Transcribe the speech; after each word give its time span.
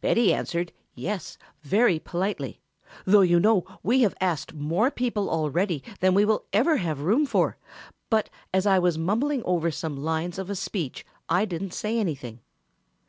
Betty 0.00 0.34
answered, 0.34 0.72
'Yes' 0.96 1.38
very 1.62 2.00
politely, 2.00 2.60
though 3.04 3.20
you 3.20 3.38
know 3.38 3.64
we 3.84 4.00
have 4.00 4.16
asked 4.20 4.52
more 4.52 4.90
people 4.90 5.30
already 5.30 5.80
than 6.00 6.12
we 6.12 6.24
will 6.24 6.44
ever 6.52 6.78
have 6.78 7.02
room 7.02 7.24
for, 7.24 7.56
but 8.08 8.28
as 8.52 8.66
I 8.66 8.80
was 8.80 8.98
mumbling 8.98 9.42
over 9.44 9.70
some 9.70 9.96
lines 9.96 10.40
of 10.40 10.50
a 10.50 10.56
speech 10.56 11.06
I 11.28 11.44
didn't 11.44 11.72
say 11.72 12.00
anything. 12.00 12.40